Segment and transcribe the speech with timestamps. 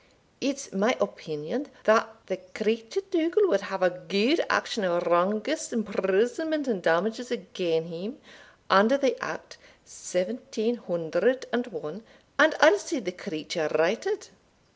[0.41, 6.67] It's my opinion that the creature Dougal will have a good action of wrongous imprisonment
[6.67, 8.17] and damages agane him,
[8.67, 12.01] under the Act seventeen hundred and one,
[12.39, 14.29] and I'll see the creature righted."